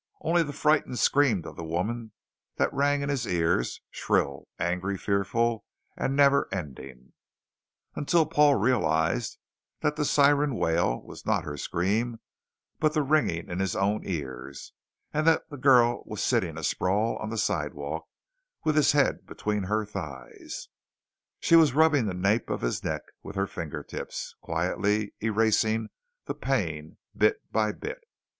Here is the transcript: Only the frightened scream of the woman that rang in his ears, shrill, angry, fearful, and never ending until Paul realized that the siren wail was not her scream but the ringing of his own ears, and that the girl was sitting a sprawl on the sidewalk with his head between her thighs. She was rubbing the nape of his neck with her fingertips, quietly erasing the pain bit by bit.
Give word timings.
Only 0.21 0.41
the 0.41 0.51
frightened 0.51 0.97
scream 0.97 1.45
of 1.45 1.55
the 1.55 1.63
woman 1.63 2.13
that 2.55 2.73
rang 2.73 3.03
in 3.03 3.09
his 3.09 3.27
ears, 3.27 3.81
shrill, 3.91 4.47
angry, 4.57 4.97
fearful, 4.97 5.63
and 5.95 6.15
never 6.15 6.47
ending 6.51 7.13
until 7.93 8.25
Paul 8.25 8.55
realized 8.55 9.37
that 9.81 9.97
the 9.97 10.03
siren 10.05 10.55
wail 10.55 10.99
was 11.03 11.23
not 11.27 11.43
her 11.43 11.55
scream 11.55 12.19
but 12.79 12.95
the 12.95 13.03
ringing 13.03 13.51
of 13.51 13.59
his 13.59 13.75
own 13.75 14.01
ears, 14.03 14.73
and 15.13 15.27
that 15.27 15.47
the 15.51 15.57
girl 15.57 16.01
was 16.07 16.23
sitting 16.23 16.57
a 16.57 16.63
sprawl 16.63 17.15
on 17.17 17.29
the 17.29 17.37
sidewalk 17.37 18.07
with 18.63 18.75
his 18.77 18.93
head 18.93 19.27
between 19.27 19.65
her 19.65 19.85
thighs. 19.85 20.67
She 21.39 21.55
was 21.55 21.73
rubbing 21.75 22.07
the 22.07 22.15
nape 22.15 22.49
of 22.49 22.61
his 22.61 22.83
neck 22.83 23.03
with 23.21 23.35
her 23.35 23.45
fingertips, 23.45 24.33
quietly 24.41 25.13
erasing 25.21 25.89
the 26.25 26.33
pain 26.33 26.97
bit 27.15 27.39
by 27.51 27.71
bit. 27.71 28.01